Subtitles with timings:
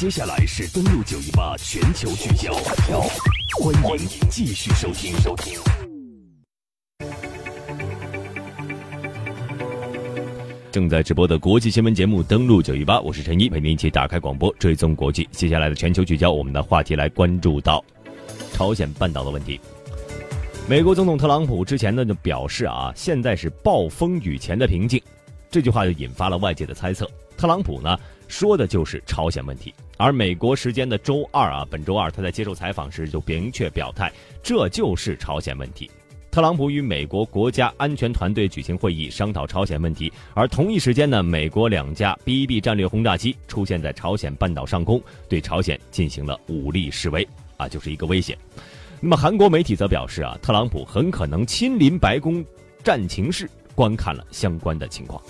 [0.00, 2.54] 接下来是登录九一八全球聚焦，
[3.82, 5.60] 欢迎继续收听收听。
[10.72, 15.28] 正在直播的国际新闻节目登录九一八，我是陈一，陪您一起打开广播，追踪国际。
[15.32, 17.84] 接下来的全球聚焦，我们的话题来关注到
[18.54, 19.60] 朝鲜半岛的问题。
[20.66, 24.98] 美国总统特朗普之前呢就表示啊，现在是暴风雨前的平静，
[25.50, 27.06] 这句话就引发了外界的猜测。
[27.36, 27.98] 特朗普呢
[28.30, 29.74] 说的就是朝鲜问题。
[29.98, 34.10] 而美国时间的周二啊，本周二，他在接受采访时就明确表态，
[34.42, 35.90] 这就是朝鲜问题。
[36.30, 40.10] 特朗普与美国国家安全团队举行会议，商讨朝鲜问题。
[40.32, 48.38] 而同一时间呢，美国两架 B-1B 战略轰炸机出现在朝鲜半岛上空，对朝鲜进行了武力示威，啊，就是一个威胁。
[49.00, 52.44] 那么韩国媒体则表示啊，特朗普很可能亲临白宫
[52.84, 55.20] 战情室，观看了相关的情况。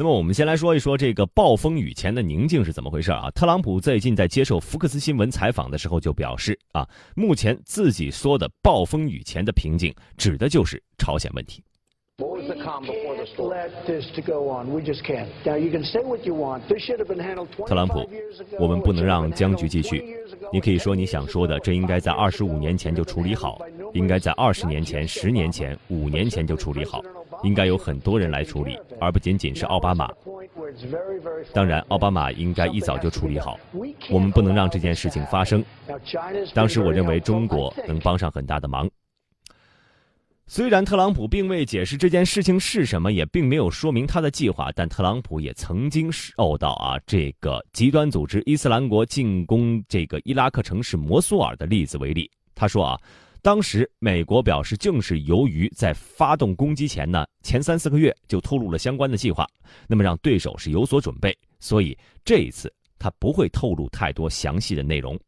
[0.00, 3.30] 那么我们先来说一说这个暴风雨前的宁静是怎么回事啊？
[3.32, 11.62] 特朗普最近在接受福克斯新闻采访的时候就表示啊，目前自己说的暴风雨前的平静，指的就是朝鲜问题。
[17.66, 18.08] 特朗普，
[18.58, 20.02] 我们不能让僵局继续。
[20.50, 23.58] 你可以说你想说的，这应该在二十五年前就处理好，
[23.92, 27.02] 应该在二十年前、十年前、五年前就处理好。
[27.42, 30.10] 应该有很多人来处理，而不仅仅是奥巴马。
[31.52, 33.58] 当然，奥巴马应该一早就处理好。
[34.10, 35.64] 我们不能让这件事情发生。
[36.54, 38.88] 当时我认为中国能帮上很大的忙。
[40.46, 52.30] 虽然特朗普并未解释这件事情是什么，也并没有说明他的计划，但特朗普也曾经受到啊这个极端组织伊斯兰国进攻这个伊拉克城市摩苏尔的例子为例。
[52.54, 53.00] 他说啊。
[53.42, 59.46] 当时，美国表示，正是由于在发动攻击前呢，前三四个月就透露了相关的计划，
[59.86, 65.18] 那么让对手是有所准备，所以这一次他不会透露太多详细的内容。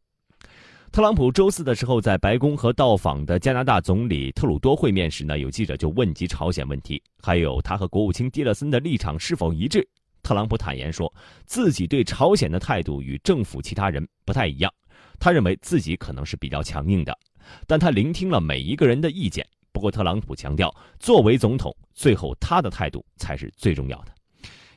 [0.90, 9.88] 特朗普周四的时候在白宫和到访的加拿大总理特鲁多会面时呢，有记者就问及朝鲜问题，还有他和国务卿蒂勒森的立场是否一致。
[10.22, 11.10] 特朗普坦言说，
[11.46, 14.70] 自己对朝鲜的态度与政府其他人不太一样，
[15.18, 17.18] 他认为自己可能是比较强硬的。
[17.66, 19.46] 但他聆听了每一个人的意见。
[19.72, 24.12] 不过，特朗普强调，作为总统，最后他的态度才是最重要的，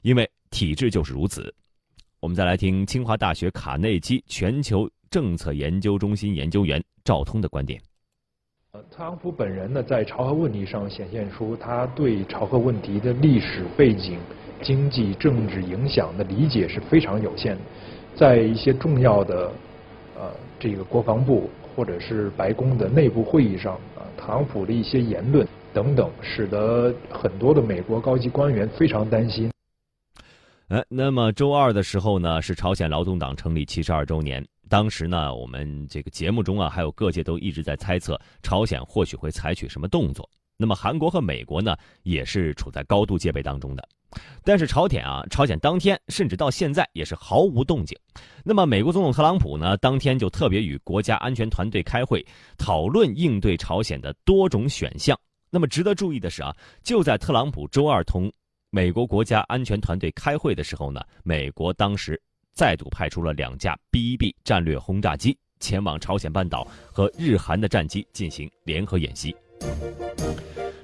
[0.04, 1.54] 因为体制就是如此。
[2.22, 7.80] 我们再来听清华大学卡内基全球政策研究中心研究员赵通的观点。
[8.72, 14.18] 呃，特朗普本人呢，在朝核问题上显现出他对朝核问题的历史背景、
[14.64, 17.62] 经济、政治影响的理解是非常有限的。
[18.16, 19.52] 在一些重要的
[20.16, 21.50] 呃这个国防部。
[21.76, 29.52] 或者是白宫的内部会议上啊，特朗普的一些言论等等，使得很多的美国高级官员非常担心。
[30.70, 34.44] 哎，那么周二的时候呢，是朝鲜劳动党成立七十二周年。
[34.68, 40.28] 当时呢，我们这个节目中啊，还有各界都一直在猜测朝鲜或许会采取什么动作。
[40.58, 43.88] 那么韩国和美国呢，也是处在高度戒备当中的。
[44.44, 47.98] 但是朝鲜啊，朝鲜当天甚至到现在也是毫无动静。
[48.44, 52.26] 那么美国总统特朗普呢，当天就特别与国家安全团队开会，
[52.58, 55.20] 讨论应对朝鲜的多种选项。
[55.50, 58.32] 那么值得注意的是啊，就在特朗普周二同
[58.70, 62.22] 美国国家安全团队开会的时候呢，美国当时
[62.54, 69.36] 再度派出了两架 B-1B 战略轰炸机前往朝鲜半岛和日韩的战机进行联合演习。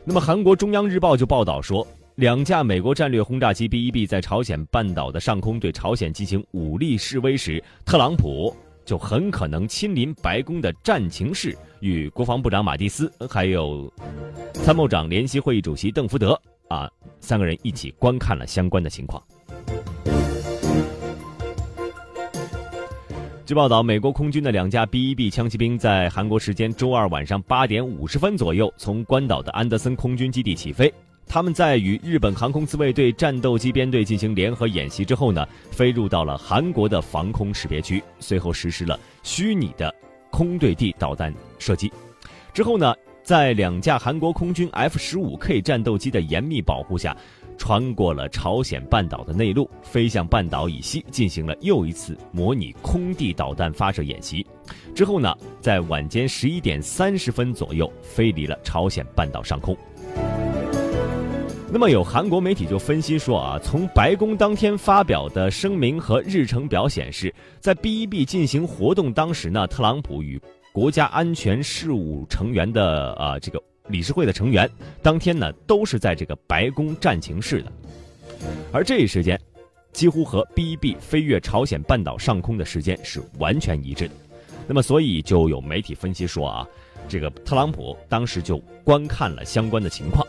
[0.04, 1.86] 那么韩国中央日报就报道说。
[2.16, 8.54] 两架美国战略轰炸机 B-1B 在朝鲜半岛的上空对朝鲜进行武力示威时，特朗普
[8.86, 13.92] 就很可能亲临白宫的战情室，与国防部长马蒂斯还有
[14.54, 16.90] 参谋长联席会议主席邓福德啊
[17.22, 19.24] 三个人一起观看了相关的情况。
[23.46, 30.94] 据报道，美国空军的两架 B-1B 枪骑兵在韩国时间周二晚上八点五十分左右从关岛的安德森空军基地起飞。
[31.32, 39.96] 他们在与日本航空自卫队战斗机编队进行联合演习之后呢，飞入到了韩国的防空识别区，随后实施了虚拟的
[40.30, 41.90] 空对地导弹射击。
[42.54, 47.16] 之后呢，在两架韩国空军 F 十五 K 战斗机的严密保护下，
[47.58, 54.46] 穿过了朝鲜半岛的内陆，飞向半岛以西，进行了又一次模拟空地导弹发射演习。
[54.94, 59.74] 之后呢，在晚间十一点三十分左右，飞离了朝鲜半岛上空。
[61.74, 70.40] 那么有韩国媒体就分析说啊，从白宫当天发表的声明和日程表显示，在 B-1B 进行活动当时呢，特朗普与
[70.74, 74.70] 国家安全事务成员的啊这个理事会的成员
[75.02, 77.72] 当天呢都是在这个白宫战情室的。
[78.74, 79.40] 而这一时间，
[79.94, 84.14] 几乎和 B 1 B 飞越朝鲜半岛上空的时间是完全一致的。
[84.68, 86.68] 那么，所以就有媒体分析说啊，
[87.08, 90.28] 这个特朗普当时就观看了相关的情况。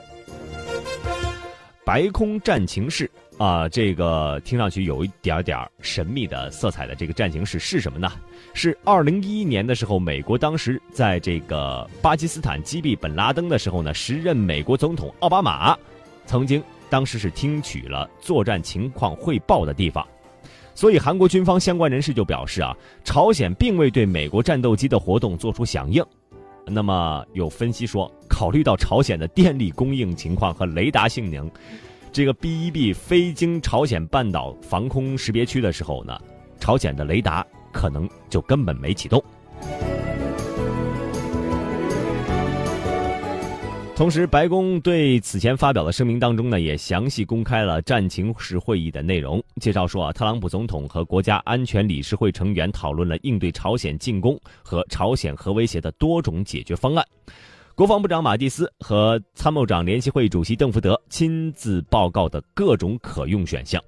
[1.85, 8.13] 白空战情室啊，这个听上去有一点点神秘的色彩的这个战情室是什么呢？
[8.55, 15.77] 是二零一一年的时候，美国当时在这个巴基斯坦击毙本拉登的时候呢，时任美国总统奥巴马
[16.25, 20.07] 曾经当时是听取了作战情况汇报的地方。
[20.75, 26.03] 所以韩国军方相关人士就表示啊，朝鲜并未对美国战斗机的活动做出响应。
[26.67, 31.51] 那么有分析说，考虑到朝鲜的电力供应情况和雷达性能，
[32.13, 36.19] 这个 B-1B 飞经朝鲜半岛防空识别区的时候呢，
[36.59, 39.23] 朝鲜的雷达可能就根本没启动。
[43.95, 49.41] 同时，白宫对此前发表的声明当中呢，也详细公开了战情室会议的内容。
[49.61, 57.07] 介绍说啊，特朗普总统和国家安全理事会成员讨论了应对朝鲜进攻和朝鲜核威胁的多种解决方案。
[57.77, 63.81] 国防部长马蒂斯和参谋长联席会主席邓福德亲自报告的各种可用选项。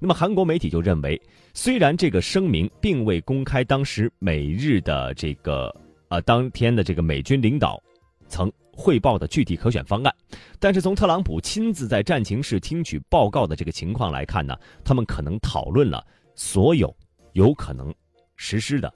[0.00, 1.20] 那么，韩国媒体就认为，
[1.52, 5.72] 虽然这个声明并未公开当时美日的这个
[6.08, 7.80] 呃当天的这个美军领导
[8.26, 8.50] 曾。
[8.76, 10.14] 汇报的具体可选方案，
[10.58, 16.04] 但是从特朗普亲自在战情室听取报告的这个情况来看呢，他们可能讨论了
[16.34, 16.94] 所有
[17.32, 17.94] 有可能
[18.36, 18.92] 实施的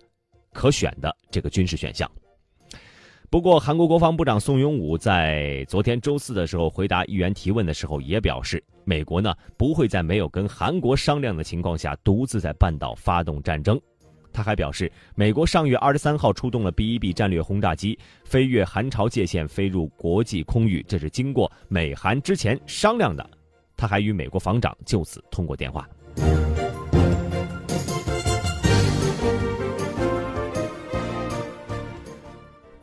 [0.53, 2.11] 可选的这个军事选项。
[3.31, 13.79] 不过，韩国国防部长宋永武在昨天周四的时候回答议员提问的时候也表示，美国呢不会在没有跟韩国商量的情况下独自在半岛发动战争。
[14.39, 23.29] 他还表示，美国上月二十三号出动了 B-1B 战略轰炸机，飞越韩朝界限，飞入国际空域，这是经过美韩之前商量的。
[23.77, 25.89] 他还与美国防长就此通过电话。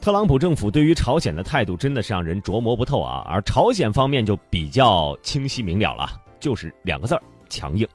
[0.01, 7.87] 特朗普政府对于朝鲜的态度真的是让人琢磨不透啊，而朝鲜方面就比较清晰明了了，就是两个字儿：强硬。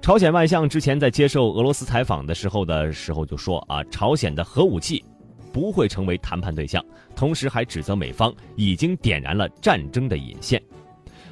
[0.00, 5.04] 朝鲜外相之前在接受俄罗斯采访的时候的时候就说啊，朝鲜的核武器
[5.52, 6.82] 不会成为谈判对象，
[7.14, 10.62] 同时还指责美方已经点燃了战争的引线。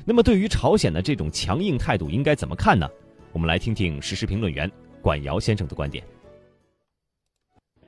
[0.04, 2.86] 那么，对于朝鲜的这种强硬态度，应该怎么看呢？
[3.32, 4.70] 我们来听听时事评论员
[5.00, 6.04] 管尧先生的观点。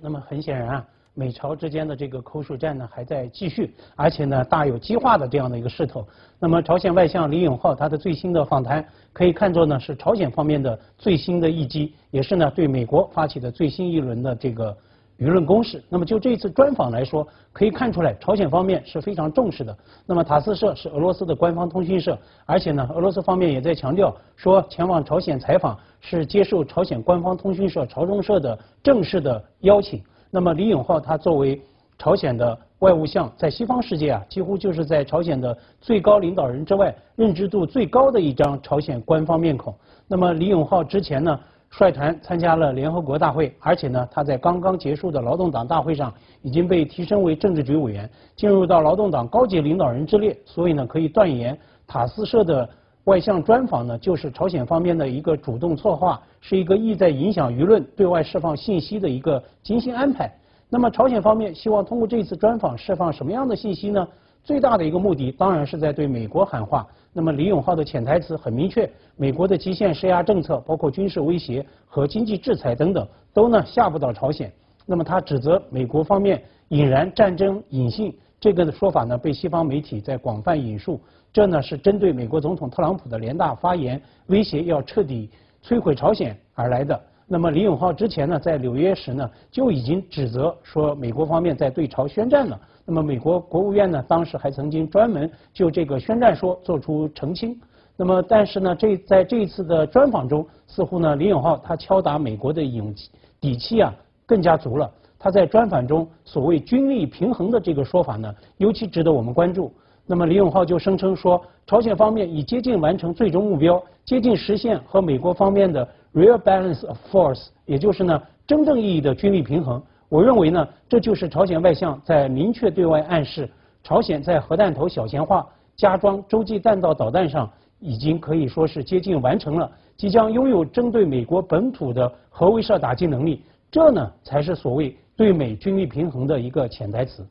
[0.00, 0.86] 那么，很显然啊。
[1.18, 6.06] 美朝之间的这个口水战呢还在继续，而且呢大有激化的这样的一个势头。
[6.38, 14.76] 那么朝鲜外相李永浩他的最新的访谈可以看作呢是朝鲜方面的最新的一击，也是呢对美国发起的最新一轮的这个
[15.18, 15.82] 舆论攻势。
[15.88, 19.76] 那么就这次专访来说，可以看出来朝鲜方面是非常重视的。
[20.06, 22.16] 那么塔斯社是俄罗斯的官方通讯社，
[22.46, 30.00] 而且呢俄罗斯方面也在强调说前往朝鲜采访是接受朝鲜官方通讯社朝中社的正式的邀请。
[30.30, 31.60] 那么李永浩他作为
[31.96, 39.74] 朝鲜的外务相，在西方世界啊，几乎就是在朝鲜的最高领导人之外，认知度最高的一张朝鲜官方面孔。
[40.06, 41.40] 那么李永浩之前呢，
[41.70, 50.38] 率团参加了联合国大会，而且呢，他在刚刚结束的劳动党大会上已经被提升为政治局委员，进入到劳动党高级领导人之列。
[50.44, 52.68] 所以呢，可以断言塔斯社的。
[53.08, 60.30] 外相专访呢，就是朝鲜方面的一个主动策划，是一个意在影响舆论、对外释放信息的一个精心安排。
[60.68, 64.06] 那么朝鲜方面希望通过这次专访释放什么样的信息呢？
[64.44, 66.86] 最大的一个目的当然是在对美国喊话。
[67.14, 74.52] 那么李永浩的潜台词很明确：美国的极限施压政策，包括军事威胁和经济制裁等等，都呢吓不到朝鲜。
[74.84, 81.00] 那么他指责美国方面引燃战争引信，这个的说法呢被西方媒体在广泛引述。
[81.32, 85.30] 这呢是针对美国总统特朗普的联大发言，威胁要彻底
[85.62, 86.98] 摧毁朝鲜而来的。
[87.30, 92.58] 那么李永浩之前呢在纽约时呢就已经指责说美国方面在对朝宣战了。
[92.86, 97.54] 那么美国国务院呢当时还曾经专门就这个宣战说做出澄清。
[97.96, 103.94] 那么但是呢这在这一次的专访中，似乎呢李永浩他敲打美国的勇气底气啊
[104.24, 104.90] 更加足了。
[105.18, 109.70] 他在专访中所谓军力平衡的这个说法呢尤其值得我们关注。
[110.10, 119.80] 那么李永浩就声称说，朝鲜方面已接近完成最终目标，接近实现和美国方面的 real balance of force，也就是呢真正意义的军力平衡。
[120.08, 123.46] 我认为呢，这就是朝鲜外相在明确对外暗示，
[123.82, 125.46] 朝鲜在核弹头小型化、
[125.76, 127.46] 加装洲际弹道导弹上
[127.78, 133.42] 已经可以说是接近完成了，即将拥有针对美国本土的核威慑打击能力。
[133.70, 137.22] 这呢才是所谓对美军力平衡的一个潜台词。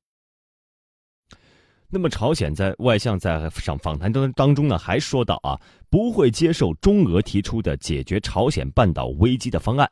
[1.90, 5.58] 那么朝鲜在外相在上访谈当当中呢，还说到啊，
[5.90, 9.90] 不会接受中俄提出的解决朝鲜半岛危机的方案，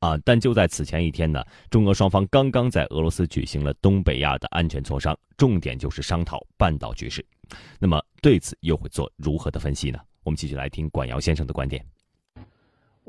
[0.00, 7.24] 啊，但就在此前一天呢，中俄双方刚刚在俄罗斯举行了东北亚的安全磋商，重点就是商讨半岛局势。
[7.78, 10.00] 那么对此又会做如何的分析呢？
[10.24, 11.84] 我们继续来听管尧先生的观点。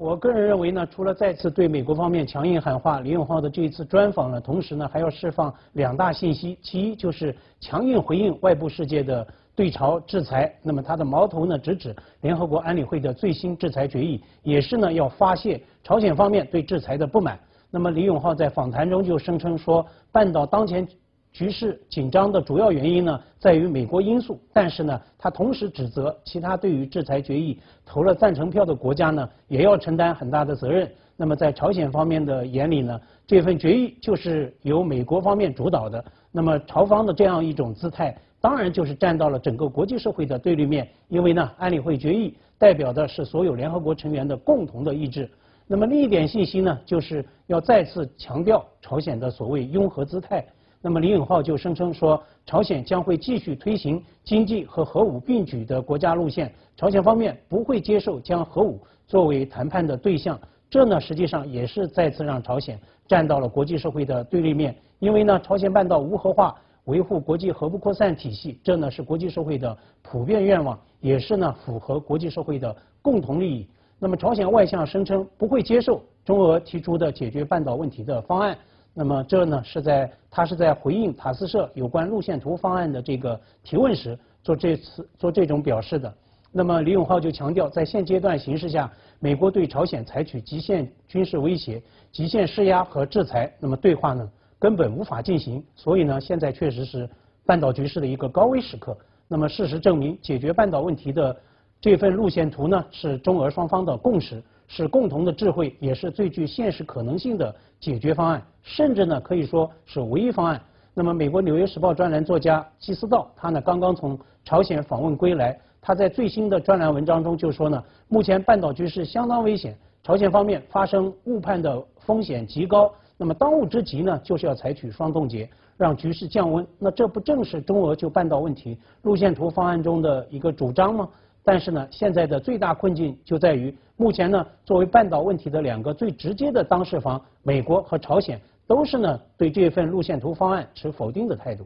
[0.02, 6.58] 我个人认为呢，除了再次对美国方面强硬喊话，李永浩的这一次专访呢，同时呢还要释放两大信息。
[6.60, 17.40] 其一就是强硬回应外部世界的对朝制裁，那么他的矛头呢直指联合国安理会的最新制裁决议，也是呢要发泄朝鲜方面对制裁的不满。
[17.70, 20.88] 那么李永浩在访谈中就声称说，半岛当前。
[21.32, 24.40] 局势紧张的主要原因呢，在于美国因素。
[24.52, 30.92] 但是呢，他同时指责其他对于制裁决议投了赞成票的国家呢，也要承担很大的责任。
[31.16, 36.04] 那么在朝鲜方面的眼里呢，这份决议就是由美国方面主导的。
[36.32, 40.88] 那么朝方的这样一种姿态，当然就是站到了整个国际社会的对立面。
[41.10, 45.30] 因为呢，安理会决议代表的是所有联合国成员的共同的意志。
[45.68, 50.46] 那么另一点信息呢，就是要再次强调朝鲜的所谓拥核姿态。
[50.82, 60.40] 那么李永浩就声称说，朝鲜将会继续推行经济和核武并举的国家路线，朝鲜方面不会接受将核武作为谈判的对象。
[60.70, 64.76] 这呢，实际上也是再次让朝鲜站到了国际社会的对立面。
[64.98, 73.68] 因为呢，朝鲜半岛无核化，维护国际核不扩散体系，这呢是国际社会的普遍愿望，也是呢符合国际社会的共同利益。
[74.00, 78.58] 那么朝鲜外相声称不会接受中俄提出的解决半岛问题的方案。
[78.94, 86.14] 那么这呢是在他是在回应塔斯社有关路线图方案的这个提问时做这次做这种表示的。
[86.52, 91.82] 那么李永浩就强调，在现阶段形势下，美国对朝鲜采取极限军事威胁、
[92.12, 94.30] 极限施压和制裁，那么对话呢
[94.60, 95.64] 根本无法进行。
[95.76, 97.10] 所以呢，现在确实是
[97.46, 98.98] 半岛局势的一个高危时刻。
[99.30, 101.34] 那么事实证明，解决半岛问题的
[101.80, 104.44] 这份路线图呢，是中俄双方的共识。
[104.74, 110.62] 是共同的智慧，也是最具现实可能性的解决方案，甚至呢可以说是唯一方案。
[110.94, 119.76] 那么，美国《纽约时报》专栏作家基斯道，他呢刚刚从朝鲜访问归来，他在最新的专栏文章中就说呢，目前半岛局势相当危险，
[120.06, 122.90] 朝鲜方面发生误判的风险极高。
[123.18, 126.66] 那么，当务之急呢，就是要采取双冻结，让局势降温。
[126.80, 131.10] 那这不正是中俄就半岛问题路线图方案中的一个主张吗？
[131.44, 141.66] 但是呢，现在的最大困境就在于，目前呢，作为半岛问题的两个最直接的当事方，美国和朝鲜，都是呢对这份路线图方案持否定的态度。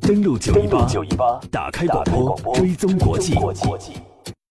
[0.00, 3.34] 登录九一八，打开广播，追踪国际。